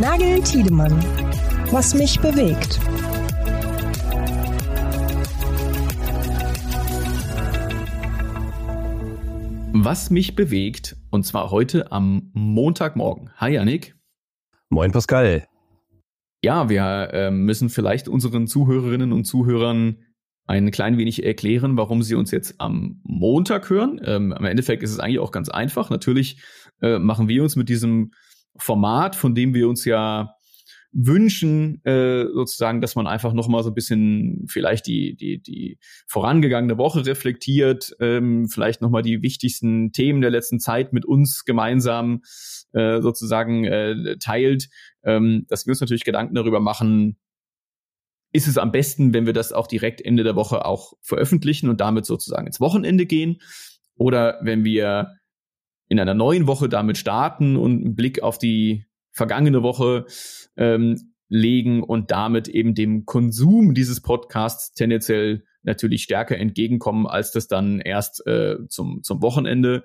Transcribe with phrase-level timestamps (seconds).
[0.00, 0.92] Nagel Tiedemann.
[1.70, 2.80] Was mich bewegt.
[9.72, 13.30] Was mich bewegt, und zwar heute am Montagmorgen.
[13.36, 13.94] Hi Janik.
[14.68, 15.46] Moin Pascal.
[16.42, 19.98] Ja, wir äh, müssen vielleicht unseren Zuhörerinnen und Zuhörern
[20.46, 24.00] ein klein wenig erklären, warum sie uns jetzt am Montag hören.
[24.04, 25.88] Ähm, Am Endeffekt ist es eigentlich auch ganz einfach.
[25.88, 26.42] Natürlich
[26.82, 28.10] äh, machen wir uns mit diesem
[28.56, 30.34] Format, von dem wir uns ja
[30.92, 35.78] wünschen, äh, sozusagen, dass man einfach noch mal so ein bisschen vielleicht die die die
[36.06, 41.44] vorangegangene Woche reflektiert, ähm, vielleicht noch mal die wichtigsten Themen der letzten Zeit mit uns
[41.44, 42.22] gemeinsam
[42.72, 44.68] äh, sozusagen äh, teilt,
[45.02, 47.16] ähm, dass wir uns natürlich Gedanken darüber machen,
[48.32, 51.80] ist es am besten, wenn wir das auch direkt Ende der Woche auch veröffentlichen und
[51.80, 53.38] damit sozusagen ins Wochenende gehen,
[53.96, 55.16] oder wenn wir
[55.94, 60.06] in einer neuen Woche damit starten und einen Blick auf die vergangene Woche
[60.56, 67.46] ähm, legen und damit eben dem Konsum dieses Podcasts tendenziell natürlich stärker entgegenkommen, als das
[67.46, 69.84] dann erst äh, zum, zum Wochenende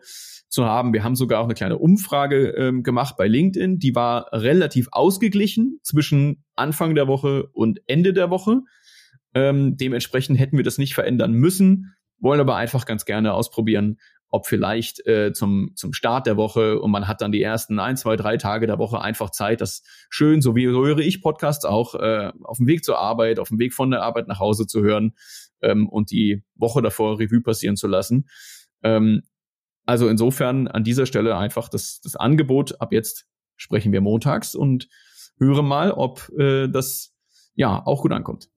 [0.49, 0.93] zu haben.
[0.93, 5.79] Wir haben sogar auch eine kleine Umfrage ähm, gemacht bei LinkedIn, die war relativ ausgeglichen
[5.83, 8.61] zwischen Anfang der Woche und Ende der Woche.
[9.35, 13.97] Ähm, dementsprechend hätten wir das nicht verändern müssen, wollen aber einfach ganz gerne ausprobieren,
[14.29, 17.97] ob vielleicht äh, zum, zum Start der Woche und man hat dann die ersten ein,
[17.97, 21.95] zwei, drei Tage der Woche einfach Zeit, das schön, so wie höre ich Podcasts auch,
[21.95, 24.81] äh, auf dem Weg zur Arbeit, auf dem Weg von der Arbeit nach Hause zu
[24.81, 25.15] hören
[25.61, 28.29] ähm, und die Woche davor Revue passieren zu lassen.
[28.83, 29.23] Ähm,
[29.85, 32.79] also insofern an dieser Stelle einfach das, das Angebot.
[32.79, 34.87] Ab jetzt sprechen wir montags und
[35.39, 37.15] höre mal, ob äh, das
[37.55, 38.49] ja auch gut ankommt.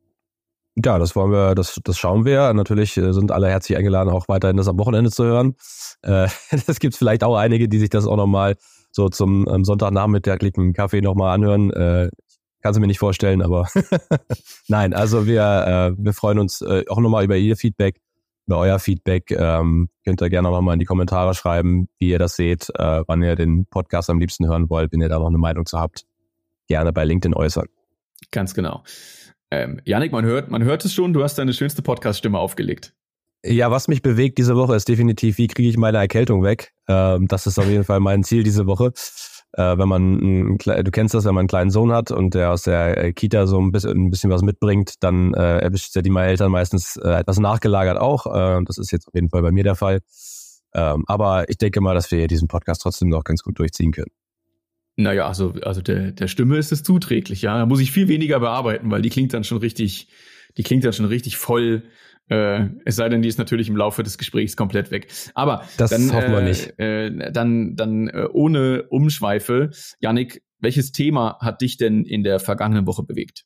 [0.77, 2.53] Ja, das wollen wir, das, das schauen wir.
[2.55, 5.55] Natürlich äh, sind alle herzlich eingeladen, auch weiterhin das am Wochenende zu hören.
[6.03, 6.29] Äh,
[6.67, 8.57] das gibt vielleicht auch einige, die sich das auch nochmal
[8.91, 11.71] so zum ähm, Sonntagnachmittag mit dem Kaffee nochmal anhören.
[11.73, 12.11] Äh,
[12.63, 13.67] kann sie mir nicht vorstellen, aber
[14.69, 15.43] nein, also wir,
[15.97, 18.01] äh, wir freuen uns äh, auch nochmal über Ihr Feedback,
[18.47, 19.31] über euer Feedback.
[19.33, 23.23] Ähm, könnt ihr gerne nochmal in die Kommentare schreiben, wie ihr das seht, äh, wann
[23.23, 26.05] ihr den Podcast am liebsten hören wollt, wenn ihr da noch eine Meinung zu habt.
[26.69, 27.67] Gerne bei LinkedIn äußern.
[28.31, 28.85] Ganz genau.
[29.53, 32.95] Ähm, Janik, man hört, man hört es schon, du hast deine schönste Podcast-Stimme aufgelegt.
[33.45, 36.73] Ja, was mich bewegt diese Woche ist definitiv, wie kriege ich meine Erkältung weg?
[36.89, 38.95] Ähm, das ist auf jeden Fall mein Ziel diese Woche.
[39.53, 42.63] Äh, wenn man, du kennst das, wenn man einen kleinen Sohn hat und der aus
[42.63, 46.17] der äh, Kita so ein bisschen, ein bisschen was mitbringt, dann äh, erwischt ja die
[46.17, 48.25] Eltern meistens äh, etwas nachgelagert auch.
[48.25, 50.01] Äh, das ist jetzt auf jeden Fall bei mir der Fall.
[50.73, 54.13] Ähm, aber ich denke mal, dass wir diesen Podcast trotzdem noch ganz gut durchziehen können.
[54.97, 57.59] Naja, also, also der, der Stimme ist es zuträglich, ja.
[57.59, 60.09] Da muss ich viel weniger bearbeiten, weil die klingt dann schon richtig,
[60.57, 61.85] die klingt dann schon richtig voll.
[62.29, 65.09] Äh, es sei denn, die ist natürlich im Laufe des Gesprächs komplett weg.
[65.35, 66.79] Aber das dann, hoffen wir nicht.
[66.79, 69.71] Äh, dann, dann äh, ohne Umschweife,
[70.01, 73.45] Janik, welches Thema hat dich denn in der vergangenen Woche bewegt?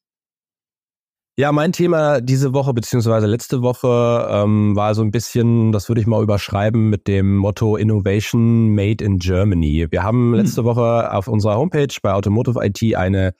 [1.39, 6.01] Ja, mein Thema diese Woche beziehungsweise letzte Woche ähm, war so ein bisschen, das würde
[6.01, 9.87] ich mal überschreiben mit dem Motto Innovation Made in Germany.
[9.91, 10.35] Wir haben hm.
[10.35, 10.65] letzte hm.
[10.65, 13.35] Woche auf unserer Homepage bei Automotive IT eine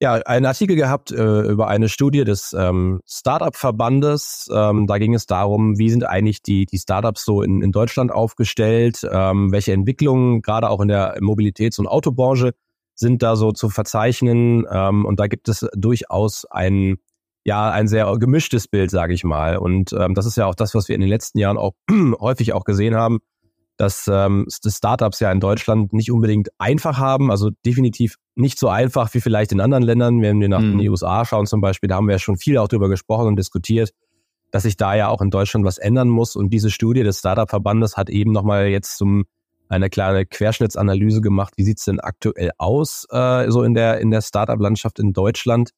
[0.00, 4.48] ja, einen Artikel gehabt äh, über eine Studie des ähm, Startup-Verbandes.
[4.52, 8.12] Ähm, da ging es darum, wie sind eigentlich die, die Startups so in, in Deutschland
[8.12, 12.52] aufgestellt, ähm, welche Entwicklungen gerade auch in der Mobilitäts- und Autobranche
[12.94, 14.66] sind da so zu verzeichnen.
[14.70, 16.98] Ähm, und da gibt es durchaus ein
[17.44, 19.58] ja ein sehr gemischtes Bild, sage ich mal.
[19.58, 21.72] Und ähm, das ist ja auch das, was wir in den letzten Jahren auch
[22.20, 23.20] häufig auch gesehen haben,
[23.76, 28.68] dass ähm, die Startups ja in Deutschland nicht unbedingt einfach haben, also definitiv nicht so
[28.68, 30.22] einfach wie vielleicht in anderen Ländern.
[30.22, 30.78] Wenn wir nach mhm.
[30.78, 33.36] den USA schauen zum Beispiel, da haben wir ja schon viel auch darüber gesprochen und
[33.36, 33.90] diskutiert,
[34.50, 36.36] dass sich da ja auch in Deutschland was ändern muss.
[36.36, 39.24] Und diese Studie des Startup-Verbandes hat eben nochmal jetzt zum
[39.68, 41.54] eine kleine Querschnittsanalyse gemacht.
[41.56, 45.70] Wie sieht's denn aktuell aus, äh, so in der, in der Startup-Landschaft in Deutschland?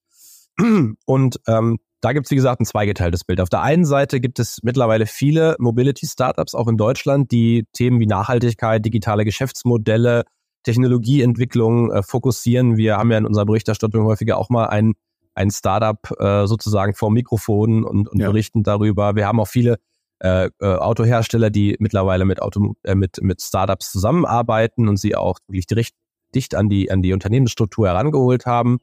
[1.05, 3.41] Und ähm, da gibt es, wie gesagt, ein zweigeteiltes Bild.
[3.41, 8.07] Auf der einen Seite gibt es mittlerweile viele Mobility-Startups, auch in Deutschland, die Themen wie
[8.07, 10.25] Nachhaltigkeit, digitale Geschäftsmodelle,
[10.63, 12.77] Technologieentwicklung äh, fokussieren.
[12.77, 14.95] Wir haben ja in unserer Berichterstattung häufiger auch mal ein,
[15.35, 18.29] ein Startup äh, sozusagen vor Mikrofon und, und ja.
[18.29, 19.15] berichten darüber.
[19.17, 19.79] Wir haben auch viele
[20.19, 25.39] äh, äh, Autohersteller, die mittlerweile mit, Auto, äh, mit, mit Startups zusammenarbeiten und sie auch
[25.47, 25.95] wirklich dicht,
[26.35, 28.79] dicht an die, an die Unternehmensstruktur herangeholt haben.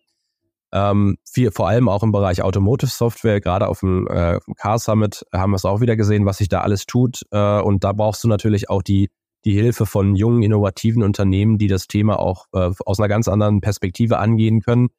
[0.75, 5.23] Ähm, viel, vor allem auch im Bereich Automotive Software, gerade auf dem, äh, Car Summit
[5.31, 7.21] haben wir es auch wieder gesehen, was sich da alles tut.
[7.29, 9.11] Äh, und da brauchst du natürlich auch die,
[9.45, 13.61] die Hilfe von jungen, innovativen Unternehmen, die das Thema auch äh, aus einer ganz anderen
[13.61, 14.89] Perspektive angehen können.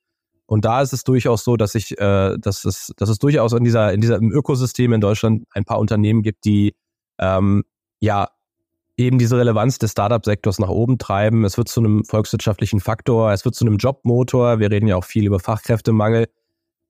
[0.47, 3.65] Und da ist es durchaus so, dass ich, äh, dass es, dass es durchaus in
[3.65, 6.77] dieser, in diesem Ökosystem in Deutschland ein paar Unternehmen gibt, die
[7.19, 7.65] ähm,
[7.99, 8.29] ja
[8.97, 11.45] eben diese Relevanz des Startup-Sektors nach oben treiben.
[11.45, 14.61] Es wird zu einem volkswirtschaftlichen Faktor, es wird zu einem Jobmotor.
[14.61, 16.27] Wir reden ja auch viel über Fachkräftemangel.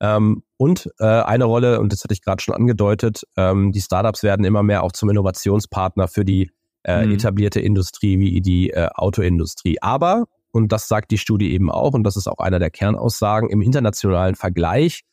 [0.00, 4.22] Ähm, und äh, eine Rolle, und das hatte ich gerade schon angedeutet, ähm, die Startups
[4.22, 6.50] werden immer mehr auch zum Innovationspartner für die
[6.84, 7.12] äh, mhm.
[7.12, 9.78] etablierte Industrie wie die äh, Autoindustrie.
[9.80, 13.48] Aber, und das sagt die Studie eben auch, und das ist auch einer der Kernaussagen,
[13.48, 15.04] im internationalen Vergleich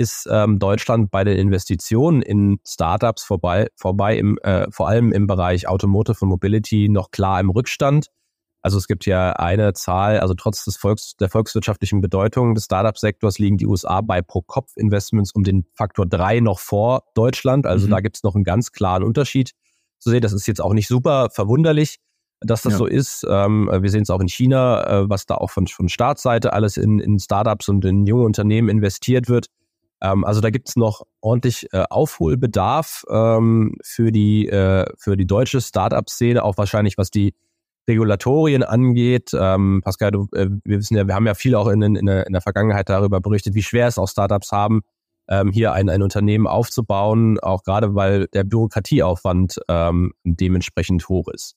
[0.00, 5.26] ist ähm, Deutschland bei den Investitionen in Startups vorbei, vorbei im, äh, vor allem im
[5.26, 8.06] Bereich Automotive und Mobility noch klar im Rückstand.
[8.62, 13.38] Also es gibt ja eine Zahl, also trotz des Volks, der volkswirtschaftlichen Bedeutung des Startup-Sektors
[13.38, 17.66] liegen die USA bei Pro-Kopf-Investments um den Faktor drei noch vor Deutschland.
[17.66, 17.90] Also mhm.
[17.90, 19.52] da gibt es noch einen ganz klaren Unterschied
[19.98, 20.20] zu sehen.
[20.22, 21.96] Das ist jetzt auch nicht super verwunderlich,
[22.40, 22.78] dass das ja.
[22.78, 23.26] so ist.
[23.28, 26.76] Ähm, wir sehen es auch in China, äh, was da auch von, von Staatsseite alles
[26.76, 29.46] in, in Startups und in junge Unternehmen investiert wird.
[30.02, 35.26] Ähm, also da gibt es noch ordentlich äh, Aufholbedarf ähm, für, die, äh, für die
[35.26, 37.34] deutsche Startup-Szene, auch wahrscheinlich was die
[37.88, 39.30] Regulatorien angeht.
[39.34, 42.26] Ähm, Pascal, du, äh, wir wissen ja, wir haben ja viel auch in, in, der,
[42.26, 44.82] in der Vergangenheit darüber berichtet, wie schwer es auch Startups haben,
[45.28, 51.56] ähm, hier ein, ein Unternehmen aufzubauen, auch gerade weil der Bürokratieaufwand ähm, dementsprechend hoch ist.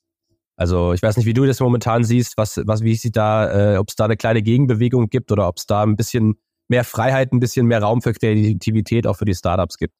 [0.56, 3.78] Also ich weiß nicht, wie du das momentan siehst, was, was wie sieht da, äh,
[3.78, 6.38] ob es da eine kleine Gegenbewegung gibt oder ob es da ein bisschen
[6.68, 9.94] mehr Freiheit, ein bisschen mehr Raum für Kreativität auch für die Startups gibt.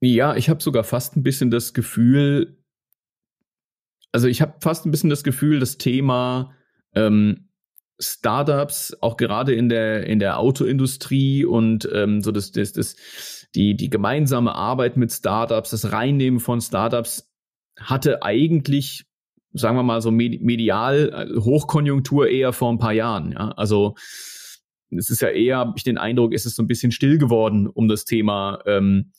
[0.00, 2.58] Ja, ich habe sogar fast ein bisschen das Gefühl,
[4.12, 6.52] also ich habe fast ein bisschen das Gefühl, das Thema
[6.94, 7.48] ähm,
[7.98, 12.96] Startups, auch gerade in der, in der Autoindustrie und ähm, so das, das, das,
[13.54, 17.30] die, die gemeinsame Arbeit mit Startups, das Reinnehmen von Startups
[17.78, 19.04] hatte eigentlich,
[19.52, 23.32] sagen wir mal so medial äh, Hochkonjunktur eher vor ein paar Jahren.
[23.32, 23.52] Ja?
[23.52, 23.94] Also
[24.90, 27.66] es ist ja eher, habe ich den Eindruck, ist es so ein bisschen still geworden
[27.66, 29.12] um das Thema ähm,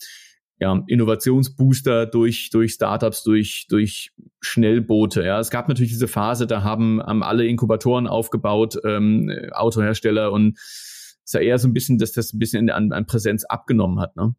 [0.60, 4.12] ja, Innovationsbooster durch, durch Startups, durch, durch
[4.42, 5.24] Schnellboote.
[5.24, 10.58] Ja, es gab natürlich diese Phase, da haben, haben alle Inkubatoren aufgebaut, ähm, Autohersteller und
[10.58, 14.00] es ist ja eher so ein bisschen, dass das ein bisschen an, an Präsenz abgenommen
[14.00, 14.36] hat, ne?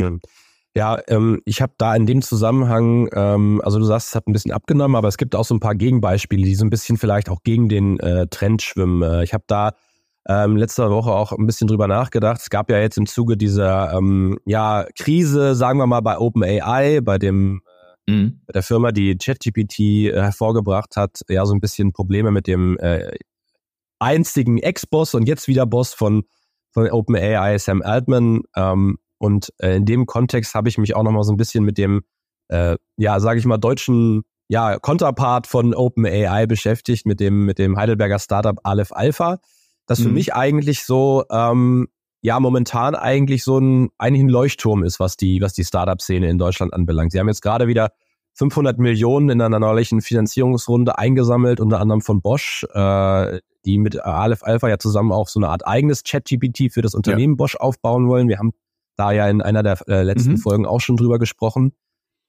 [0.00, 0.12] Ja.
[0.76, 4.34] Ja, ähm, ich habe da in dem Zusammenhang, ähm, also du sagst, es hat ein
[4.34, 7.30] bisschen abgenommen, aber es gibt auch so ein paar Gegenbeispiele, die so ein bisschen vielleicht
[7.30, 9.00] auch gegen den äh, Trend schwimmen.
[9.00, 9.72] Äh, ich habe da
[10.28, 12.40] ähm, letzte Woche auch ein bisschen drüber nachgedacht.
[12.40, 17.00] Es gab ja jetzt im Zuge dieser ähm, ja, Krise, sagen wir mal, bei OpenAI,
[17.00, 17.62] bei dem
[18.08, 18.40] äh, mhm.
[18.52, 23.16] der Firma, die ChatGPT äh, hervorgebracht hat, ja so ein bisschen Probleme mit dem äh,
[24.00, 26.24] einstigen Ex-Boss und jetzt wieder Boss von,
[26.72, 28.42] von OpenAI, Sam Altman.
[28.56, 31.78] Ähm, und äh, in dem Kontext habe ich mich auch nochmal so ein bisschen mit
[31.78, 32.02] dem,
[32.48, 37.76] äh, ja, sage ich mal, deutschen ja, Konterpart von OpenAI beschäftigt, mit dem, mit dem
[37.76, 39.38] Heidelberger Startup Aleph Alpha
[39.86, 40.14] das für mhm.
[40.14, 41.88] mich eigentlich so, ähm,
[42.22, 46.38] ja, momentan eigentlich so ein, eigentlich ein Leuchtturm ist, was die, was die Startup-Szene in
[46.38, 47.12] Deutschland anbelangt.
[47.12, 47.90] Sie haben jetzt gerade wieder
[48.34, 54.42] 500 Millionen in einer neulichen Finanzierungsrunde eingesammelt, unter anderem von Bosch, äh, die mit Aleph
[54.42, 57.36] Alpha ja zusammen auch so eine Art eigenes Chat-GPT für das Unternehmen ja.
[57.36, 58.28] Bosch aufbauen wollen.
[58.28, 58.52] Wir haben
[58.96, 60.38] da ja in einer der äh, letzten mhm.
[60.38, 61.72] Folgen auch schon drüber gesprochen.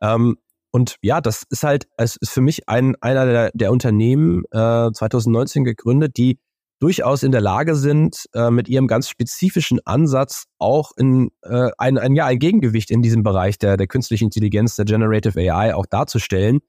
[0.02, 0.38] Ähm,
[0.72, 4.92] und ja, das ist halt, es ist für mich ein, einer der, der Unternehmen äh,
[4.92, 6.40] 2019 gegründet, die
[6.80, 11.98] durchaus in der Lage sind, äh, mit ihrem ganz spezifischen Ansatz auch in äh, ein,
[11.98, 15.86] ein, ja, ein Gegengewicht in diesem Bereich der, der künstlichen Intelligenz, der Generative AI auch
[15.86, 16.60] darzustellen.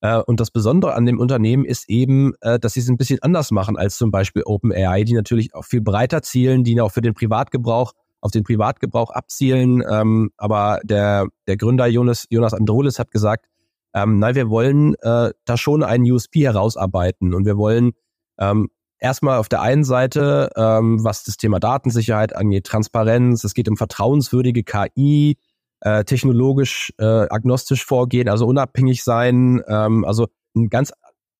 [0.00, 3.22] Äh, und das Besondere an dem Unternehmen ist eben, äh, dass sie es ein bisschen
[3.22, 7.02] anders machen als zum Beispiel OpenAI, die natürlich auch viel breiter zielen, die auch für
[7.02, 9.82] den Privatgebrauch auf den Privatgebrauch abzielen.
[9.88, 13.46] Ähm, aber der, der Gründer Jonas, Jonas Androlis hat gesagt,
[13.94, 17.92] ähm, nein, wir wollen äh, da schon einen USP herausarbeiten und wir wollen
[18.38, 18.70] ähm,
[19.02, 23.76] erstmal auf der einen Seite, ähm, was das Thema Datensicherheit angeht, Transparenz, es geht um
[23.76, 25.36] vertrauenswürdige KI,
[25.80, 30.92] äh, technologisch äh, agnostisch vorgehen, also unabhängig sein, ähm, also ein ganz,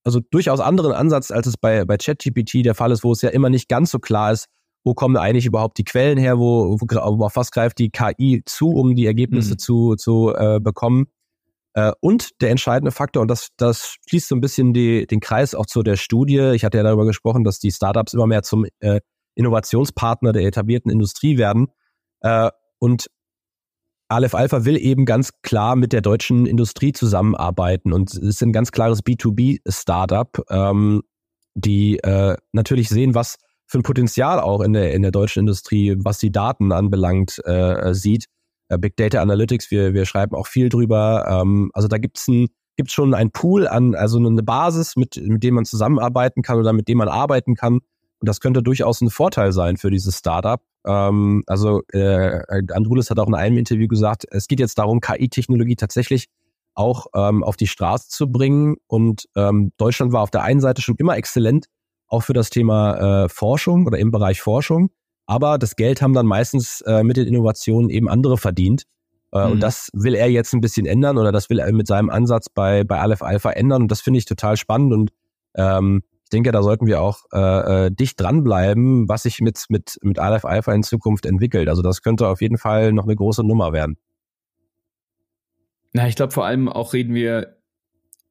[0.05, 3.31] also durchaus anderen Ansatz, als es bei, bei ChatGPT der Fall ist, wo es ja
[3.31, 4.49] immer nicht ganz so klar ist,
[4.85, 8.71] wo kommen eigentlich überhaupt die Quellen her, wo, wo auf was greift die KI zu,
[8.71, 9.59] um die Ergebnisse mhm.
[9.59, 11.07] zu, zu äh, bekommen.
[11.75, 15.55] Äh, und der entscheidende Faktor, und das, das schließt so ein bisschen die, den Kreis
[15.55, 16.53] auch zu der Studie.
[16.55, 19.01] Ich hatte ja darüber gesprochen, dass die Startups immer mehr zum äh,
[19.35, 21.69] Innovationspartner der etablierten Industrie werden.
[22.21, 23.07] Äh, und
[24.09, 28.53] Aleph Alpha will eben ganz klar mit der deutschen Industrie zusammenarbeiten und es ist ein
[28.53, 31.03] ganz klares B2B-Startup, ähm,
[31.55, 33.37] die äh, natürlich sehen, was
[33.67, 37.95] für ein Potenzial auch in der, in der deutschen Industrie, was die Daten anbelangt, äh,
[37.95, 38.27] sieht
[38.79, 41.27] Big Data Analytics, wir, wir schreiben auch viel drüber.
[41.29, 45.43] Ähm, also da gibt's ein, gibt's schon ein Pool an, also eine Basis, mit, mit
[45.43, 47.81] dem man zusammenarbeiten kann oder mit dem man arbeiten kann.
[48.23, 50.63] Und das könnte durchaus ein Vorteil sein für dieses Startup.
[50.87, 52.41] Ähm, also äh,
[52.73, 56.29] Andrulis hat auch in einem Interview gesagt, es geht jetzt darum, KI-Technologie tatsächlich
[56.75, 58.77] auch ähm, auf die Straße zu bringen.
[58.87, 61.67] Und ähm, Deutschland war auf der einen Seite schon immer exzellent,
[62.07, 64.91] auch für das Thema äh, Forschung oder im Bereich Forschung.
[65.27, 68.85] Aber das Geld haben dann meistens äh, mit den Innovationen eben andere verdient.
[69.33, 69.53] Äh, mhm.
[69.53, 72.49] Und das will er jetzt ein bisschen ändern oder das will er mit seinem Ansatz
[72.49, 73.83] bei, bei Aleph Alpha ändern.
[73.83, 74.93] Und das finde ich total spannend.
[74.93, 75.13] Und
[75.55, 79.99] ähm, ich denke, da sollten wir auch äh, äh, dicht dranbleiben, was sich mit, mit,
[80.03, 81.69] mit Aleph Alpha in Zukunft entwickelt.
[81.69, 83.97] Also das könnte auf jeden Fall noch eine große Nummer werden.
[85.93, 87.59] Na, ich glaube vor allem auch reden wir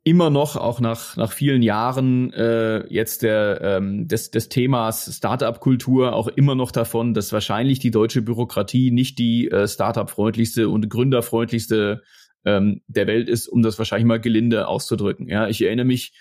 [0.04, 6.14] immer noch, auch nach, nach vielen Jahren äh, jetzt der, ähm, des, des Themas Startup-Kultur
[6.14, 12.02] auch immer noch davon, dass wahrscheinlich die deutsche Bürokratie nicht die äh, Startup-freundlichste und gründerfreundlichste
[12.46, 15.28] ähm, der Welt ist, um das wahrscheinlich mal gelinde auszudrücken.
[15.28, 16.14] Ja, ich erinnere mich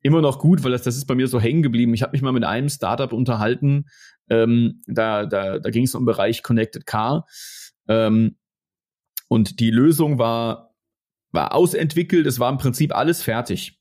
[0.00, 1.92] immer noch gut, weil das, das ist bei mir so hängen geblieben.
[1.92, 3.84] Ich habe mich mal mit einem Startup unterhalten,
[4.30, 7.26] ähm, da, da, da ging es um den Bereich Connected Car.
[7.86, 8.36] Ähm,
[9.28, 10.69] und die Lösung war
[11.32, 13.78] war ausentwickelt, es war im Prinzip alles fertig.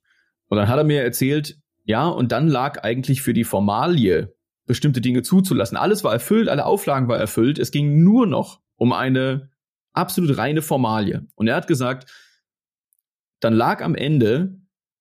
[0.48, 5.02] Und dann hat er mir erzählt, ja, und dann lag eigentlich für die Formalie, bestimmte
[5.02, 5.78] Dinge zuzulassen.
[5.78, 7.58] Alles war erfüllt, alle Auflagen war erfüllt.
[7.58, 9.50] Es ging nur noch um eine
[9.94, 11.26] absolut reine Formalie.
[11.36, 12.12] Und er hat gesagt,
[13.40, 14.60] dann lag am Ende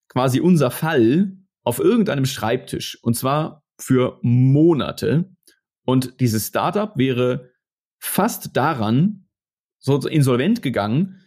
[0.09, 2.99] quasi unser Fall auf irgendeinem Schreibtisch.
[3.02, 5.31] Und zwar für Monate.
[5.85, 7.50] Und dieses Startup wäre
[7.99, 9.28] fast daran
[9.78, 11.21] so insolvent gegangen,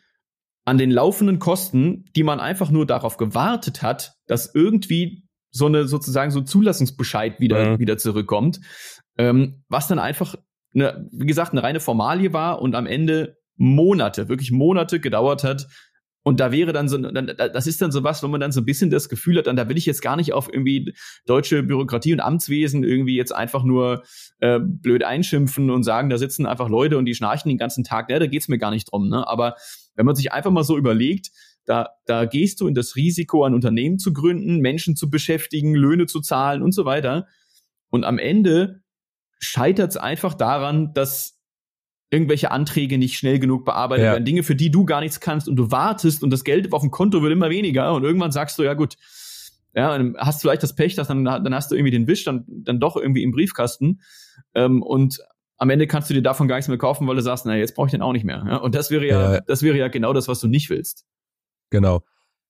[0.71, 5.85] an den laufenden Kosten, die man einfach nur darauf gewartet hat, dass irgendwie so eine
[5.85, 7.79] sozusagen so Zulassungsbescheid wieder, mhm.
[7.79, 8.61] wieder zurückkommt,
[9.17, 10.35] ähm, was dann einfach,
[10.73, 15.67] eine, wie gesagt, eine reine Formalie war und am Ende Monate, wirklich Monate gedauert hat,
[16.23, 18.65] und da wäre dann so, das ist dann so was, wenn man dann so ein
[18.65, 20.93] bisschen das Gefühl hat, dann da will ich jetzt gar nicht auf irgendwie
[21.25, 24.03] deutsche Bürokratie und Amtswesen irgendwie jetzt einfach nur
[24.39, 28.11] äh, blöd einschimpfen und sagen, da sitzen einfach Leute und die schnarchen den ganzen Tag.
[28.11, 29.09] Ja, da geht's mir gar nicht drum.
[29.09, 29.27] Ne?
[29.27, 29.55] Aber
[29.95, 31.31] wenn man sich einfach mal so überlegt,
[31.65, 36.05] da, da gehst du in das Risiko, ein Unternehmen zu gründen, Menschen zu beschäftigen, Löhne
[36.05, 37.27] zu zahlen und so weiter.
[37.89, 38.81] Und am Ende
[39.39, 41.40] scheitert es einfach daran, dass
[42.11, 44.11] irgendwelche Anträge nicht schnell genug bearbeitet ja.
[44.11, 46.81] werden, Dinge, für die du gar nichts kannst und du wartest und das Geld auf
[46.81, 48.95] dem Konto wird immer weniger und irgendwann sagst du, ja gut,
[49.73, 52.25] ja, dann hast du vielleicht das Pech, dass dann, dann hast du irgendwie den Wisch
[52.25, 54.01] dann, dann doch irgendwie im Briefkasten
[54.53, 55.19] ähm, und
[55.57, 57.75] am Ende kannst du dir davon gar nichts mehr kaufen, weil du sagst, na jetzt
[57.75, 58.43] brauche ich den auch nicht mehr.
[58.45, 58.57] Ja?
[58.57, 61.05] Und das wäre ja, ja, das wäre ja genau das, was du nicht willst.
[61.69, 62.01] Genau.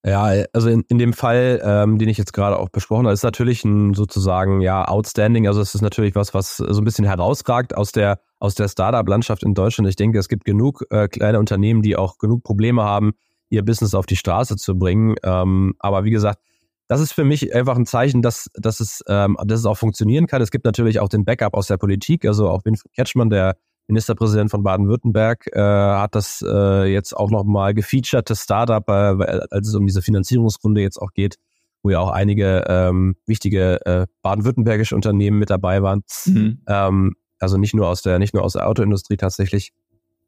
[0.03, 3.23] Ja, also in, in dem Fall, ähm, den ich jetzt gerade auch besprochen habe, ist
[3.23, 5.47] natürlich ein sozusagen ja outstanding.
[5.47, 9.43] Also es ist natürlich was, was so ein bisschen herausragt aus der aus der Startup-Landschaft
[9.43, 9.87] in Deutschland.
[9.87, 13.11] Ich denke, es gibt genug äh, kleine Unternehmen, die auch genug Probleme haben,
[13.49, 15.15] ihr Business auf die Straße zu bringen.
[15.21, 16.39] Ähm, aber wie gesagt,
[16.87, 20.25] das ist für mich einfach ein Zeichen, dass, dass, es, ähm, dass es auch funktionieren
[20.25, 20.41] kann.
[20.41, 22.25] Es gibt natürlich auch den Backup aus der Politik.
[22.25, 23.55] Also auch Winfried Ketschmann, der
[23.87, 29.75] Ministerpräsident von Baden-Württemberg, äh, hat das äh, jetzt auch nochmal gefeaturete Startup, äh, als es
[29.75, 31.37] um diese Finanzierungsrunde jetzt auch geht,
[31.83, 36.03] wo ja auch einige ähm, wichtige äh, baden-württembergische Unternehmen mit dabei waren.
[36.25, 36.61] Mhm.
[36.67, 39.73] Ähm, also nicht nur aus der, nicht nur aus der Autoindustrie tatsächlich.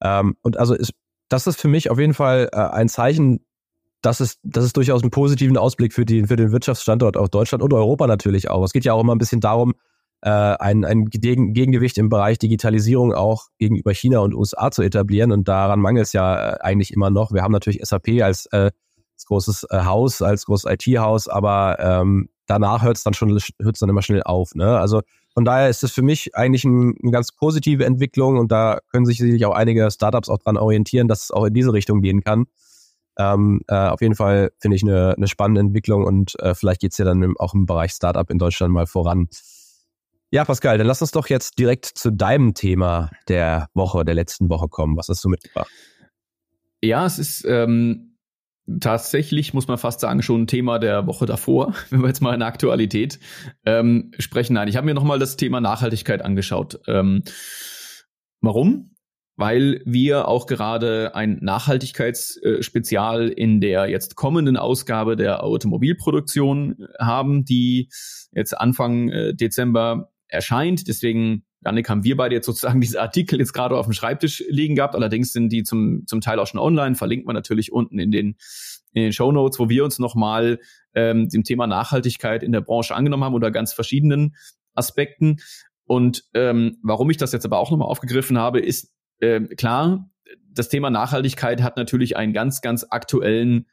[0.01, 0.93] Ähm, und also ist,
[1.29, 3.45] das ist für mich auf jeden Fall äh, ein Zeichen,
[4.01, 7.63] dass es, dass es durchaus einen positiven Ausblick für, die, für den Wirtschaftsstandort auch Deutschland
[7.63, 8.63] und Europa natürlich auch.
[8.63, 9.73] Es geht ja auch immer ein bisschen darum,
[10.23, 15.33] äh, ein, ein Gegengewicht im Bereich Digitalisierung auch gegenüber China und USA zu etablieren.
[15.33, 17.33] Und daran mangelt es ja äh, eigentlich immer noch.
[17.33, 18.71] Wir haben natürlich SAP als, äh,
[19.15, 23.79] als großes äh, Haus, als großes IT-Haus, aber ähm, danach hört es dann schon hört's
[23.79, 24.55] dann immer schnell auf.
[24.55, 24.79] Ne?
[24.79, 25.01] Also
[25.33, 29.05] von daher ist es für mich eigentlich ein, eine ganz positive Entwicklung und da können
[29.05, 32.23] sich sicherlich auch einige Startups auch dran orientieren, dass es auch in diese Richtung gehen
[32.23, 32.45] kann.
[33.17, 36.97] Ähm, äh, auf jeden Fall finde ich eine, eine spannende Entwicklung und äh, vielleicht geht's
[36.97, 39.27] ja dann im, auch im Bereich Startup in Deutschland mal voran.
[40.33, 44.49] Ja, Pascal, dann lass uns doch jetzt direkt zu deinem Thema der Woche, der letzten
[44.49, 44.97] Woche kommen.
[44.97, 45.69] Was hast du mitgebracht?
[46.81, 48.17] Ja, es ist ähm,
[48.79, 52.33] tatsächlich, muss man fast sagen, schon ein Thema der Woche davor, wenn wir jetzt mal
[52.33, 53.19] in der Aktualität
[53.67, 54.53] ähm, sprechen.
[54.55, 56.79] Nein, ich habe mir nochmal das Thema Nachhaltigkeit angeschaut.
[56.87, 57.21] Ähm,
[58.41, 58.95] warum?
[59.35, 67.89] Weil wir auch gerade ein Nachhaltigkeitsspezial in der jetzt kommenden Ausgabe der Automobilproduktion haben, die
[68.31, 70.87] jetzt Anfang äh, Dezember erscheint.
[70.87, 74.75] Deswegen, Janik, haben wir beide jetzt sozusagen diese Artikel jetzt gerade auf dem Schreibtisch liegen
[74.75, 74.95] gehabt.
[74.95, 76.95] Allerdings sind die zum, zum Teil auch schon online.
[76.95, 78.35] Verlinkt man natürlich unten in den,
[78.91, 80.59] in den Show Notes, wo wir uns nochmal
[80.93, 84.35] ähm, dem Thema Nachhaltigkeit in der Branche angenommen haben oder ganz verschiedenen
[84.73, 85.37] Aspekten.
[85.85, 90.09] Und ähm, warum ich das jetzt aber auch nochmal aufgegriffen habe, ist äh, klar,
[90.49, 93.67] das Thema Nachhaltigkeit hat natürlich einen ganz, ganz aktuellen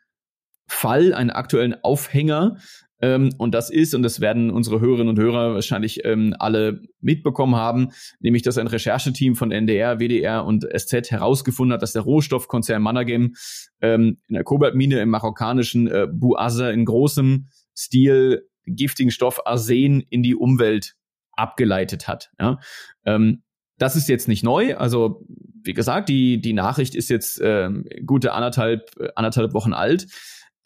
[0.67, 2.59] Fall, einen aktuellen Aufhänger,
[3.01, 7.57] Ähm, und das ist, und das werden unsere Hörerinnen und Hörer wahrscheinlich ähm, alle mitbekommen
[7.57, 12.83] haben, nämlich dass ein Rechercheteam von NDR, WDR und SZ herausgefunden hat, dass der Rohstoffkonzern
[12.83, 13.35] Managem
[13.81, 20.23] ähm, in der Kobaltmine im marokkanischen äh, Bouazza in großem Stil giftigen Stoff Arsen in
[20.23, 20.95] die Umwelt
[21.33, 22.31] abgeleitet hat.
[22.39, 22.59] Ja?
[23.05, 23.43] Ähm,
[23.79, 24.77] das ist jetzt nicht neu.
[24.77, 25.25] Also
[25.63, 30.07] wie gesagt, die die Nachricht ist jetzt ähm, gute anderthalb anderthalb Wochen alt,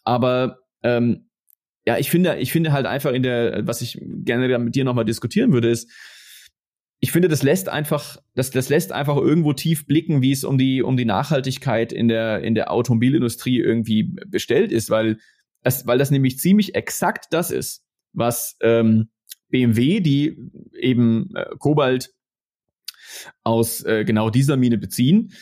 [0.02, 1.28] aber ähm,
[1.86, 5.04] ja, ich finde, ich finde halt einfach in der, was ich gerne mit dir nochmal
[5.04, 5.90] diskutieren würde, ist,
[7.00, 10.56] ich finde, das lässt einfach, das, das lässt einfach irgendwo tief blicken, wie es um
[10.56, 15.18] die, um die Nachhaltigkeit in der, in der Automobilindustrie irgendwie bestellt ist, weil,
[15.62, 19.10] es, weil das nämlich ziemlich exakt das ist, was ähm,
[19.50, 20.38] BMW, die
[20.78, 22.14] eben äh, Kobalt
[23.42, 25.32] aus äh, genau dieser Mine beziehen,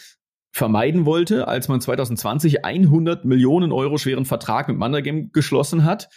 [0.50, 6.08] vermeiden wollte, als man 2020 100 Millionen Euro schweren Vertrag mit Mannergem geschlossen hat,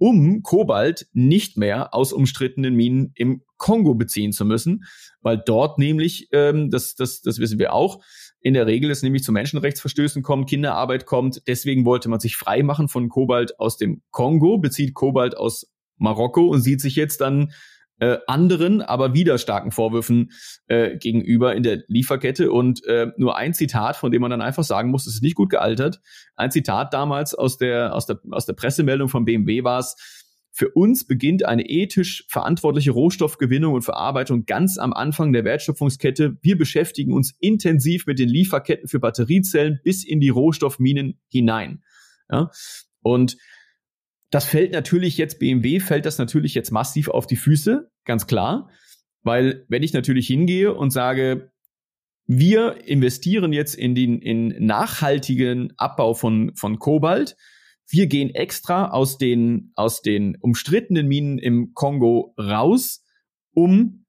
[0.00, 4.84] um Kobalt nicht mehr aus umstrittenen Minen im Kongo beziehen zu müssen,
[5.20, 8.02] weil dort nämlich, ähm, das, das, das wissen wir auch,
[8.40, 11.42] in der Regel es nämlich zu Menschenrechtsverstößen kommt, Kinderarbeit kommt.
[11.46, 16.48] Deswegen wollte man sich frei machen von Kobalt aus dem Kongo, bezieht Kobalt aus Marokko
[16.48, 17.52] und sieht sich jetzt dann
[18.00, 20.32] äh, anderen, aber wieder starken Vorwürfen
[20.66, 22.50] äh, gegenüber in der Lieferkette.
[22.50, 25.36] Und äh, nur ein Zitat, von dem man dann einfach sagen muss, es ist nicht
[25.36, 26.00] gut gealtert.
[26.34, 29.96] Ein Zitat damals aus der, aus der, aus der Pressemeldung von BMW war es,
[30.52, 36.38] für uns beginnt eine ethisch verantwortliche Rohstoffgewinnung und Verarbeitung ganz am Anfang der Wertschöpfungskette.
[36.42, 41.84] Wir beschäftigen uns intensiv mit den Lieferketten für Batteriezellen bis in die Rohstoffminen hinein.
[42.30, 42.50] Ja?
[43.02, 43.36] Und
[44.30, 48.70] das fällt natürlich jetzt, BMW fällt das natürlich jetzt massiv auf die Füße, ganz klar.
[49.22, 51.50] Weil wenn ich natürlich hingehe und sage,
[52.26, 57.36] wir investieren jetzt in den in nachhaltigen Abbau von, von Kobalt,
[57.88, 63.04] wir gehen extra aus den, aus den umstrittenen Minen im Kongo raus,
[63.52, 64.06] um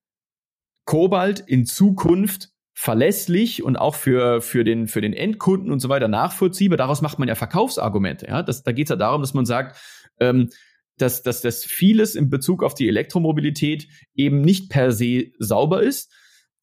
[0.85, 6.07] Kobalt in Zukunft verlässlich und auch für, für, den, für den Endkunden und so weiter
[6.07, 6.77] nachvollziehbar.
[6.77, 8.27] Daraus macht man ja Verkaufsargumente.
[8.27, 8.43] Ja?
[8.43, 9.77] Das, da geht es ja darum, dass man sagt,
[10.19, 10.49] ähm,
[10.97, 16.13] dass, dass das vieles in Bezug auf die Elektromobilität eben nicht per se sauber ist.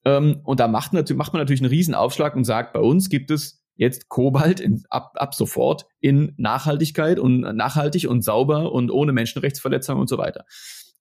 [0.05, 3.65] Ähm, und da macht, macht man natürlich einen Riesenaufschlag und sagt, bei uns gibt es
[3.75, 10.01] jetzt Kobalt in, ab, ab sofort in Nachhaltigkeit und nachhaltig und sauber und ohne Menschenrechtsverletzungen
[10.01, 10.45] und so weiter.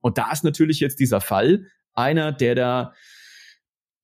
[0.02, 2.94] Und da ist natürlich jetzt dieser Fall einer, der da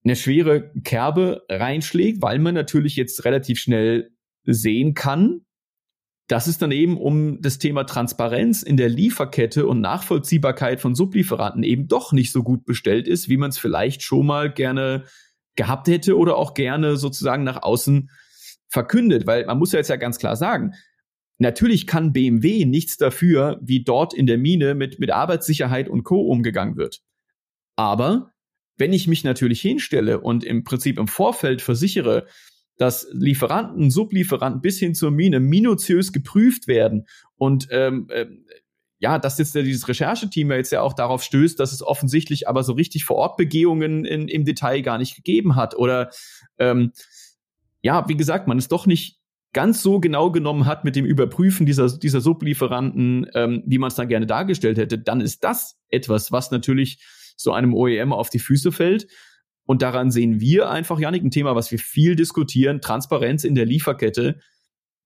[0.04, 4.12] eine schwere Kerbe reinschlägt, weil man natürlich jetzt relativ schnell
[4.44, 5.46] sehen kann,
[6.28, 11.64] dass es dann eben um das Thema Transparenz in der Lieferkette und Nachvollziehbarkeit von Sublieferanten
[11.64, 15.04] eben doch nicht so gut bestellt ist, wie man es vielleicht schon mal gerne
[15.56, 18.10] gehabt hätte oder auch gerne sozusagen nach außen
[18.70, 19.28] verkündet.
[19.28, 20.74] Weil man muss ja jetzt ja ganz klar sagen,
[21.40, 26.22] natürlich kann BMW nichts dafür, wie dort in der Mine mit, mit Arbeitssicherheit und Co.
[26.22, 27.02] umgegangen wird.
[27.76, 28.32] Aber
[28.78, 32.26] wenn ich mich natürlich hinstelle und im Prinzip im Vorfeld versichere,
[32.84, 38.26] dass Lieferanten, Sublieferanten bis hin zur Mine minutiös geprüft werden und ähm, äh,
[39.00, 42.62] ja, dass jetzt dieses Rechercheteam ja jetzt ja auch darauf stößt, dass es offensichtlich aber
[42.64, 46.10] so richtig vor Ort Begehungen in, im Detail gar nicht gegeben hat oder
[46.60, 46.92] ähm,
[47.82, 49.18] ja, wie gesagt, man es doch nicht
[49.54, 53.96] ganz so genau genommen hat mit dem Überprüfen dieser, dieser Sublieferanten, ähm, wie man es
[53.96, 57.02] dann gerne dargestellt hätte, dann ist das etwas, was natürlich
[57.38, 59.08] so einem OEM auf die Füße fällt.
[59.66, 63.66] Und daran sehen wir einfach, Janik, ein Thema, was wir viel diskutieren, Transparenz in der
[63.66, 64.40] Lieferkette,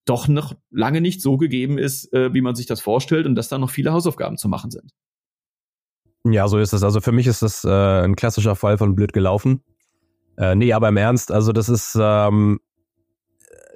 [0.06, 3.50] doch noch lange nicht so gegeben ist, äh, wie man sich das vorstellt und dass
[3.50, 4.94] da noch viele Hausaufgaben zu machen sind.
[6.26, 6.84] Ja, so ist es.
[6.84, 9.64] Also für mich ist das äh, ein klassischer Fall von blöd gelaufen.
[10.38, 12.60] Äh, nee, aber im Ernst, also das ist ähm,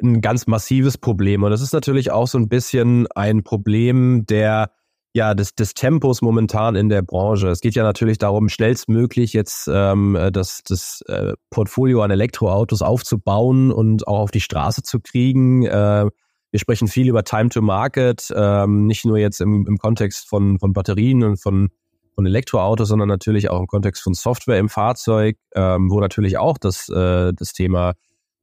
[0.02, 1.44] ein ganz massives Problem.
[1.44, 4.72] Und das ist natürlich auch so ein bisschen ein Problem der
[5.14, 7.50] ja, des, des Tempos momentan in der Branche.
[7.50, 13.72] Es geht ja natürlich darum, schnellstmöglich jetzt ähm, das, das äh, Portfolio an Elektroautos aufzubauen
[13.72, 15.66] und auch auf die Straße zu kriegen.
[15.66, 16.10] Äh,
[16.52, 20.60] wir sprechen viel über Time to Market, ähm, nicht nur jetzt im, im Kontext von,
[20.60, 21.70] von Batterien und von,
[22.16, 26.58] von Elektroautos, sondern natürlich auch im Kontext von Software im Fahrzeug, ähm, wo natürlich auch
[26.58, 27.94] das, äh, das Thema,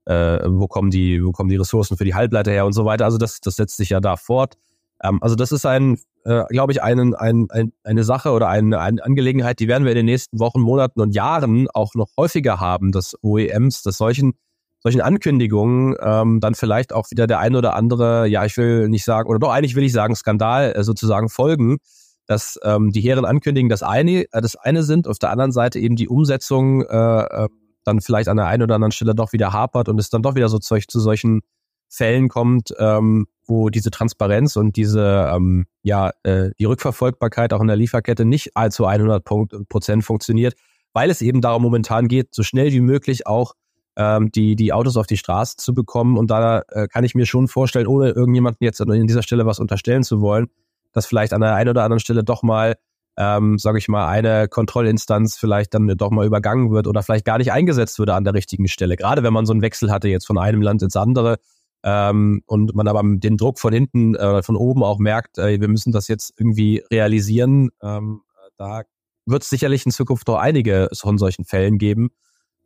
[0.07, 3.05] äh, wo, kommen die, wo kommen die Ressourcen für die Halbleiter her und so weiter.
[3.05, 4.57] Also das, das setzt sich ja da fort.
[5.03, 5.99] Ähm, also das ist ein,
[6.29, 9.93] äh, glaube ich, einen, ein, ein, eine Sache oder eine, eine Angelegenheit, die werden wir
[9.93, 14.35] in den nächsten Wochen, Monaten und Jahren auch noch häufiger haben, dass OEMs, dass solchen
[14.81, 19.05] solchen Ankündigungen ähm, dann vielleicht auch wieder der ein oder andere, ja, ich will nicht
[19.05, 21.79] sagen, oder doch eigentlich will ich sagen, Skandal äh, sozusagen folgen,
[22.27, 25.81] dass ähm, die Heeren ankündigen, das eine, äh, das eine sind, auf der anderen Seite
[25.81, 27.49] eben die Umsetzung äh, äh,
[27.85, 30.37] dann vielleicht an der einen oder anderen Stelle doch wieder hapert und es dann doch
[30.37, 31.41] wieder so zu, zu solchen
[31.89, 37.67] Fällen kommt, ähm, wo diese Transparenz und diese, ähm, ja, äh, die Rückverfolgbarkeit auch in
[37.67, 39.25] der Lieferkette nicht allzu 100
[39.69, 40.55] Prozent funktioniert,
[40.93, 43.55] weil es eben darum momentan geht, so schnell wie möglich auch
[43.97, 46.17] ähm, die, die Autos auf die Straße zu bekommen.
[46.17, 49.59] Und da äh, kann ich mir schon vorstellen, ohne irgendjemanden jetzt an dieser Stelle was
[49.59, 50.47] unterstellen zu wollen,
[50.93, 52.77] dass vielleicht an der einen oder anderen Stelle doch mal,
[53.17, 57.39] ähm, sage ich mal, eine Kontrollinstanz vielleicht dann doch mal übergangen wird oder vielleicht gar
[57.39, 58.97] nicht eingesetzt würde an der richtigen Stelle.
[58.97, 61.39] Gerade wenn man so einen Wechsel hatte jetzt von einem Land ins andere
[61.83, 65.69] ähm, und man aber den Druck von hinten äh, von oben auch merkt, äh, wir
[65.69, 67.71] müssen das jetzt irgendwie realisieren.
[67.83, 68.23] Ähm,
[68.57, 68.83] da
[69.27, 72.11] wird es sicherlich in Zukunft noch einige von solchen Fällen geben.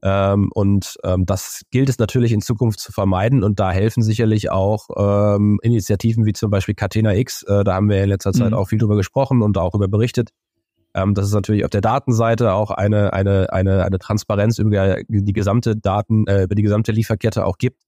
[0.04, 3.44] Ähm, und ähm, das gilt es natürlich in Zukunft zu vermeiden.
[3.44, 7.44] Und da helfen sicherlich auch ähm, Initiativen wie zum Beispiel Catena X.
[7.44, 8.56] Äh, da haben wir in letzter Zeit mhm.
[8.56, 10.30] auch viel drüber gesprochen und auch darüber berichtet.
[10.94, 15.32] Ähm, dass es natürlich auf der Datenseite auch eine, eine, eine, eine Transparenz über die
[15.32, 17.80] gesamte Daten, äh, über die gesamte Lieferkette auch gibt.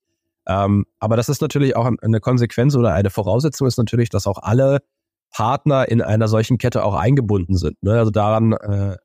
[0.46, 4.38] Ähm, aber das ist natürlich auch eine Konsequenz oder eine Voraussetzung ist natürlich, dass auch
[4.42, 4.80] alle
[5.30, 7.82] Partner in einer solchen Kette auch eingebunden sind.
[7.82, 7.98] Ne?
[7.98, 8.96] Also daran äh,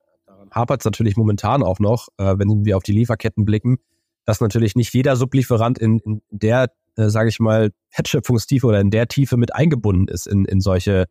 [0.52, 3.78] hapert es natürlich momentan auch noch, äh, wenn wir auf die Lieferketten blicken,
[4.26, 8.92] dass natürlich nicht jeder Sublieferant in, in der, äh, sage ich mal, Wertschöpfungstiefe oder in
[8.92, 11.06] der Tiefe mit eingebunden ist in, in solche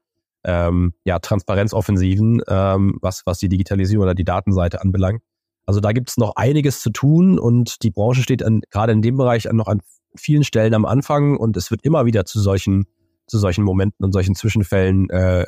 [0.45, 5.23] ähm, ja, Transparenzoffensiven, ähm, was, was die Digitalisierung oder die Datenseite anbelangt.
[5.67, 9.03] Also da gibt es noch einiges zu tun und die Branche steht an, gerade in
[9.03, 9.81] dem Bereich an, noch an
[10.17, 12.87] vielen Stellen am Anfang und es wird immer wieder zu solchen,
[13.27, 15.47] zu solchen Momenten und solchen Zwischenfällen äh,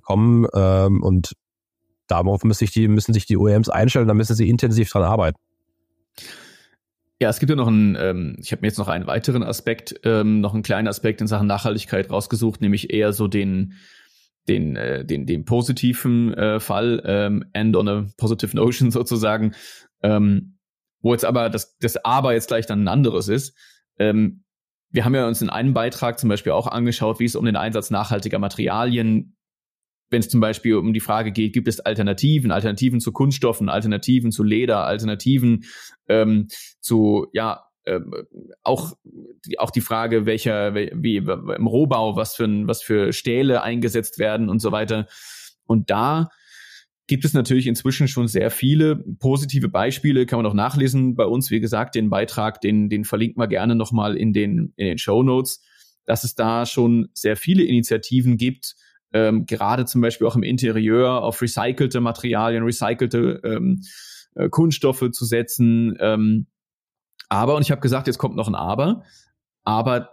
[0.00, 0.46] kommen.
[0.54, 1.34] Ähm, und
[2.06, 5.38] darauf müssen sich die, müssen sich die OEMs einstellen, da müssen sie intensiv dran arbeiten.
[7.20, 10.00] Ja, es gibt ja noch einen, ähm, ich habe mir jetzt noch einen weiteren Aspekt,
[10.04, 13.74] ähm, noch einen kleinen Aspekt in Sachen Nachhaltigkeit rausgesucht, nämlich eher so den,
[14.48, 19.54] den, äh, den, den positiven äh, Fall, ähm, end on a positive notion sozusagen,
[20.02, 20.58] ähm,
[21.00, 23.56] wo jetzt aber das, das Aber jetzt gleich dann ein anderes ist.
[23.98, 24.44] Ähm,
[24.90, 27.56] wir haben ja uns in einem Beitrag zum Beispiel auch angeschaut, wie es um den
[27.56, 29.34] Einsatz nachhaltiger Materialien
[30.14, 34.32] wenn es zum Beispiel um die Frage geht, gibt es Alternativen, Alternativen zu Kunststoffen, Alternativen
[34.32, 35.64] zu Leder, Alternativen
[36.08, 36.48] ähm,
[36.80, 38.14] zu, ja, ähm,
[38.62, 38.94] auch,
[39.44, 44.48] die, auch die Frage, welcher, wie im Rohbau, was für, was für Stähle eingesetzt werden
[44.48, 45.06] und so weiter.
[45.66, 46.28] Und da
[47.06, 51.50] gibt es natürlich inzwischen schon sehr viele positive Beispiele, kann man auch nachlesen bei uns.
[51.50, 55.22] Wie gesagt, den Beitrag, den, den verlinken wir gerne nochmal in den, in den Show
[55.22, 55.62] Notes,
[56.06, 58.76] dass es da schon sehr viele Initiativen gibt,
[59.12, 63.82] ähm, gerade zum Beispiel auch im Interieur auf recycelte Materialien, recycelte ähm,
[64.34, 65.96] äh, Kunststoffe zu setzen.
[66.00, 66.46] Ähm,
[67.28, 69.04] aber, und ich habe gesagt, jetzt kommt noch ein Aber,
[69.62, 70.10] aber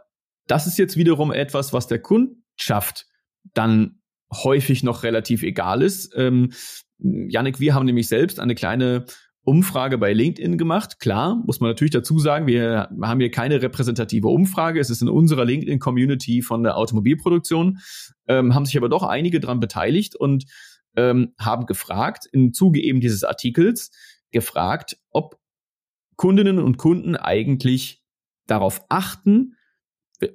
[0.48, 3.08] das ist jetzt wiederum etwas, was der Kundschaft
[3.54, 4.01] dann
[4.32, 6.13] häufig noch relativ egal ist.
[6.15, 6.52] Ähm,
[7.00, 9.06] Janik, wir haben nämlich selbst eine kleine
[9.44, 11.00] Umfrage bei LinkedIn gemacht.
[11.00, 14.80] Klar, muss man natürlich dazu sagen, wir haben hier keine repräsentative Umfrage.
[14.80, 17.80] Es ist in unserer LinkedIn-Community von der Automobilproduktion,
[18.28, 20.46] ähm, haben sich aber doch einige daran beteiligt und
[20.96, 23.91] ähm, haben gefragt, im Zuge eben dieses Artikels,
[24.32, 25.39] gefragt, ob
[26.17, 28.04] Kundinnen und Kunden eigentlich
[28.46, 29.56] darauf achten,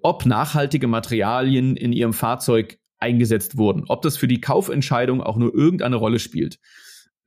[0.02, 5.54] ob nachhaltige Materialien in ihrem Fahrzeug eingesetzt wurden, ob das für die Kaufentscheidung auch nur
[5.54, 6.58] irgendeine Rolle spielt.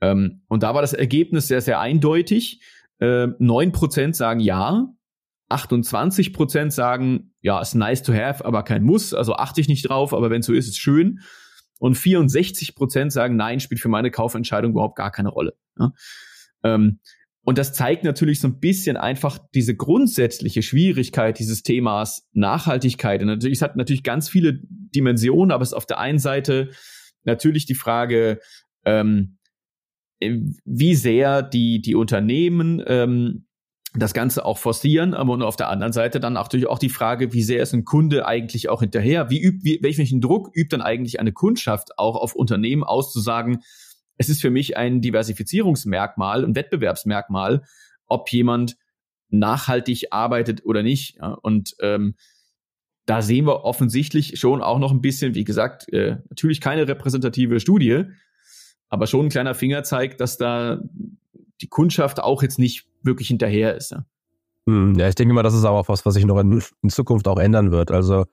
[0.01, 2.61] Ähm, und da war das Ergebnis sehr, sehr eindeutig.
[2.99, 4.87] Äh, 9% sagen ja,
[5.49, 10.13] 28% sagen, ja, ist nice to have, aber kein Muss, also achte ich nicht drauf,
[10.13, 11.21] aber wenn so ist, ist schön.
[11.79, 15.55] Und 64% sagen, nein, spielt für meine Kaufentscheidung überhaupt gar keine Rolle.
[15.79, 15.93] Ja?
[16.63, 16.99] Ähm,
[17.43, 23.21] und das zeigt natürlich so ein bisschen einfach diese grundsätzliche Schwierigkeit dieses Themas Nachhaltigkeit.
[23.21, 26.71] Und natürlich, es hat natürlich ganz viele Dimensionen, aber es ist auf der einen Seite
[27.23, 28.39] natürlich die Frage,
[28.85, 29.37] ähm,
[30.19, 33.45] wie sehr die, die Unternehmen ähm,
[33.95, 37.41] das Ganze auch forcieren, aber auf der anderen Seite dann natürlich auch die Frage, wie
[37.41, 39.29] sehr ist ein Kunde eigentlich auch hinterher?
[39.31, 43.63] Wie übt, wie, welchen Druck übt dann eigentlich eine Kundschaft auch auf Unternehmen auszusagen,
[44.19, 47.63] es ist für mich ein Diversifizierungsmerkmal, ein Wettbewerbsmerkmal,
[48.05, 48.77] ob jemand
[49.29, 51.15] nachhaltig arbeitet oder nicht.
[51.15, 52.15] Ja, und ähm,
[53.05, 57.59] da sehen wir offensichtlich schon auch noch ein bisschen, wie gesagt, äh, natürlich keine repräsentative
[57.61, 58.03] Studie,
[58.89, 60.81] aber schon ein kleiner Finger zeigt, dass da
[61.61, 63.91] die Kundschaft auch jetzt nicht wirklich hinterher ist.
[63.91, 64.05] Ja,
[64.67, 66.89] hm, ja ich denke mal, das ist aber auch was, was sich noch in, in
[66.89, 67.91] Zukunft auch ändern wird.
[67.91, 68.25] Also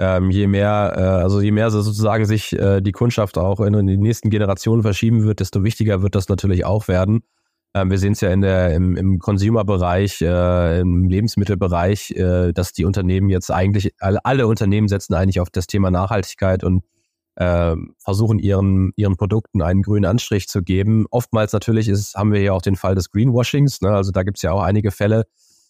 [0.00, 3.86] ähm, je mehr, äh, also je mehr sozusagen sich äh, die Kundschaft auch in, in,
[3.86, 7.20] die nächsten Generationen verschieben wird, desto wichtiger wird das natürlich auch werden.
[7.74, 12.72] Ähm, wir sehen es ja in der, im, im Consumer-Bereich, äh, im Lebensmittelbereich, äh, dass
[12.72, 16.82] die Unternehmen jetzt eigentlich, alle, alle Unternehmen setzen eigentlich auf das Thema Nachhaltigkeit und
[17.36, 21.04] äh, versuchen ihren, ihren Produkten einen grünen Anstrich zu geben.
[21.10, 23.82] Oftmals natürlich ist, haben wir ja auch den Fall des Greenwashings.
[23.82, 23.90] Ne?
[23.90, 25.26] Also da gibt es ja auch einige Fälle,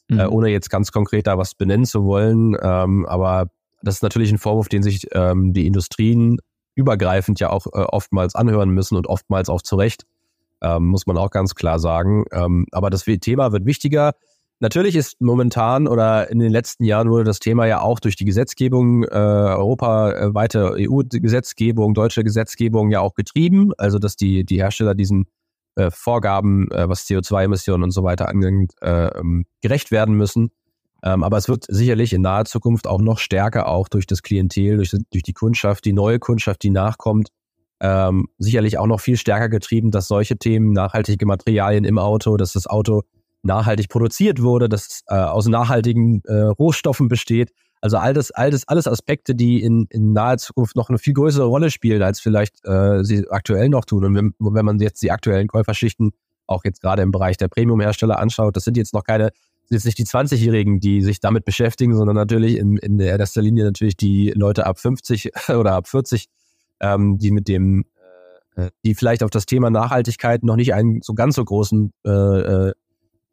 [0.08, 0.20] äh, mhm.
[0.20, 2.56] äh, ohne jetzt ganz konkret da was benennen zu wollen.
[2.62, 3.50] Ähm, aber
[3.82, 6.38] das ist natürlich ein Vorwurf, den sich ähm, die Industrien
[6.74, 10.04] übergreifend ja auch äh, oftmals anhören müssen und oftmals auch zu Recht,
[10.62, 12.24] ähm, muss man auch ganz klar sagen.
[12.32, 14.14] Ähm, aber das Thema wird wichtiger.
[14.60, 18.26] Natürlich ist momentan oder in den letzten Jahren wurde das Thema ja auch durch die
[18.26, 23.72] Gesetzgebung, äh, europaweite EU-Gesetzgebung, deutsche Gesetzgebung ja auch getrieben.
[23.78, 25.26] Also dass die, die Hersteller diesen
[25.76, 30.50] äh, Vorgaben, äh, was CO2-Emissionen und so weiter angeht, äh, ähm, gerecht werden müssen.
[31.02, 34.76] Ähm, aber es wird sicherlich in naher Zukunft auch noch stärker auch durch das Klientel,
[34.76, 37.28] durch, durch die Kundschaft, die neue Kundschaft, die nachkommt,
[37.80, 42.52] ähm, sicherlich auch noch viel stärker getrieben, dass solche Themen, nachhaltige Materialien im Auto, dass
[42.52, 43.02] das Auto
[43.42, 47.52] nachhaltig produziert wurde, dass es äh, aus nachhaltigen äh, Rohstoffen besteht.
[47.80, 51.14] Also all das, all das, alles Aspekte, die in, in naher Zukunft noch eine viel
[51.14, 54.04] größere Rolle spielen, als vielleicht äh, sie aktuell noch tun.
[54.04, 56.12] Und wenn, wenn man jetzt die aktuellen Käuferschichten
[56.46, 59.30] auch jetzt gerade im Bereich der Premium-Hersteller anschaut, das sind jetzt noch keine
[59.70, 63.96] jetzt nicht die 20-Jährigen, die sich damit beschäftigen, sondern natürlich in, in erster Linie natürlich
[63.96, 66.26] die Leute ab 50 oder ab 40,
[66.80, 67.84] ähm, die mit dem,
[68.56, 72.10] äh, die vielleicht auf das Thema Nachhaltigkeit noch nicht einen so ganz so großen, äh,
[72.10, 72.72] äh,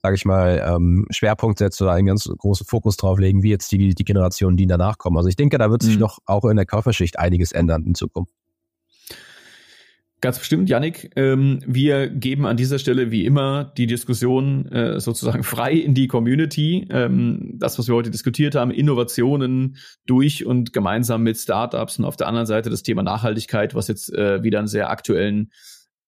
[0.04, 3.71] sage ich mal, ähm, Schwerpunkt setzen oder einen ganz großen Fokus drauf legen, wie jetzt
[3.71, 5.17] die, die Generationen, die danach kommen.
[5.17, 6.02] Also ich denke, da wird sich mhm.
[6.02, 8.32] noch auch in der Kauferschicht einiges ändern in Zukunft.
[10.19, 11.12] Ganz bestimmt, Yannick.
[11.15, 16.08] Ähm, wir geben an dieser Stelle wie immer die Diskussion äh, sozusagen frei in die
[16.08, 16.88] Community.
[16.89, 19.77] Ähm, das, was wir heute diskutiert haben, Innovationen
[20.08, 24.12] durch und gemeinsam mit Startups und auf der anderen Seite das Thema Nachhaltigkeit, was jetzt
[24.12, 25.51] äh, wieder einen sehr aktuellen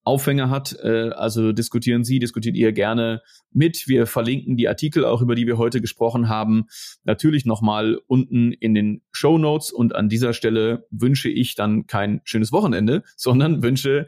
[0.09, 0.75] Aufhänger hat.
[0.83, 3.87] Äh, also diskutieren Sie, diskutiert ihr gerne mit.
[3.87, 6.65] Wir verlinken die Artikel auch, über die wir heute gesprochen haben,
[7.03, 9.71] natürlich nochmal unten in den Show Notes.
[9.71, 14.07] Und an dieser Stelle wünsche ich dann kein schönes Wochenende, sondern wünsche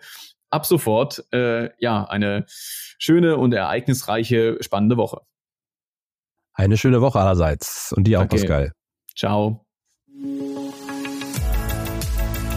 [0.50, 5.22] ab sofort äh, ja eine schöne und ereignisreiche, spannende Woche.
[6.54, 8.38] Eine schöne Woche allerseits und dir auch, okay.
[8.38, 8.72] Pascal.
[9.16, 9.66] Ciao.